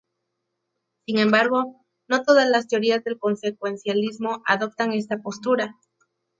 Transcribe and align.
Sin 1.05 1.19
embargo, 1.19 1.85
no 2.09 2.23
todas 2.23 2.49
las 2.49 2.67
teorías 2.67 3.03
del 3.03 3.19
consecuencialismo 3.19 4.41
adoptan 4.47 4.93
esta 4.93 5.19
postura. 5.21 5.75